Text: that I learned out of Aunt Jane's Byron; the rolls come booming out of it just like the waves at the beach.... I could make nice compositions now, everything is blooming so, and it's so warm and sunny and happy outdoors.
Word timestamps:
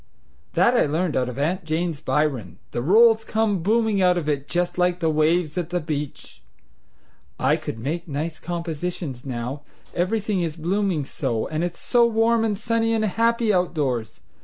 that 0.53 0.75
I 0.75 0.87
learned 0.87 1.15
out 1.15 1.29
of 1.29 1.37
Aunt 1.37 1.63
Jane's 1.63 1.99
Byron; 1.99 2.57
the 2.71 2.81
rolls 2.81 3.23
come 3.23 3.61
booming 3.61 4.01
out 4.01 4.17
of 4.17 4.27
it 4.27 4.47
just 4.47 4.79
like 4.79 4.99
the 4.99 5.11
waves 5.11 5.59
at 5.59 5.69
the 5.69 5.79
beach.... 5.79 6.41
I 7.39 7.55
could 7.55 7.77
make 7.77 8.07
nice 8.07 8.39
compositions 8.39 9.27
now, 9.27 9.61
everything 9.93 10.41
is 10.41 10.55
blooming 10.55 11.05
so, 11.05 11.47
and 11.47 11.63
it's 11.63 11.79
so 11.79 12.07
warm 12.07 12.43
and 12.43 12.57
sunny 12.57 12.95
and 12.95 13.05
happy 13.05 13.53
outdoors. 13.53 14.21